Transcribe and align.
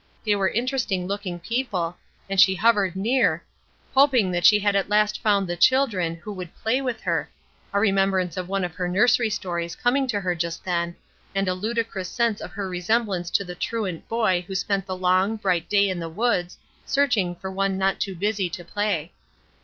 They 0.25 0.35
were 0.35 0.49
interesting 0.49 1.05
looking 1.05 1.39
people, 1.39 1.95
and 2.27 2.41
she 2.41 2.55
hovered 2.55 2.95
near, 2.95 3.43
hoping 3.93 4.31
that 4.31 4.45
she 4.47 4.57
had 4.57 4.75
at 4.75 4.89
last 4.89 5.21
found 5.21 5.45
the 5.47 5.55
"children" 5.55 6.15
who 6.15 6.33
would 6.33 6.55
"play" 6.55 6.81
with 6.81 7.01
her 7.01 7.29
a 7.71 7.79
remembrance 7.79 8.35
of 8.35 8.49
one 8.49 8.63
of 8.63 8.73
her 8.73 8.87
nursery 8.87 9.29
stories 9.29 9.75
coming 9.75 10.07
to 10.07 10.19
her 10.19 10.33
just 10.33 10.65
then, 10.65 10.95
and 11.35 11.47
a 11.47 11.53
ludicrous 11.53 12.09
sense 12.09 12.41
of 12.41 12.53
her 12.53 12.67
resemblance 12.67 13.29
to 13.29 13.43
the 13.43 13.53
truant 13.53 14.07
boy 14.07 14.43
who 14.47 14.55
spent 14.55 14.87
the 14.87 14.97
long, 14.97 15.35
bright 15.35 15.69
day 15.69 15.87
in 15.87 15.99
the 15.99 16.09
woods 16.09 16.57
searching 16.83 17.35
for 17.35 17.51
one 17.51 17.77
not 17.77 17.99
too 17.99 18.15
busy 18.15 18.49
to 18.49 18.65
play. 18.65 19.11